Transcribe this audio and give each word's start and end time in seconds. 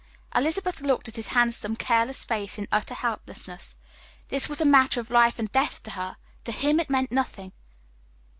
Elizabeth 0.33 0.81
looked 0.81 1.07
at 1.07 1.15
his 1.15 1.27
handsome, 1.27 1.75
careless 1.75 2.23
face 2.25 2.57
in 2.57 2.67
utter 2.71 2.95
helplessness. 2.95 3.75
This 4.29 4.49
was 4.49 4.59
a 4.59 4.65
matter 4.65 4.99
of 4.99 5.11
life 5.11 5.37
and 5.37 5.51
death 5.51 5.83
to 5.83 5.91
her; 5.91 6.17
to 6.43 6.51
him 6.51 6.79
it 6.79 6.89
meant 6.89 7.11
nothing. 7.11 7.51